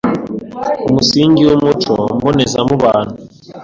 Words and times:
umusingi 0.87 1.41
w’umuco 1.49 1.93
mbonezamubano 2.17 3.13